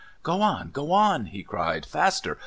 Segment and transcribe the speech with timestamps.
[0.23, 0.71] Go on!
[0.71, 1.85] Go on!" he cried.
[1.85, 2.39] "Faster!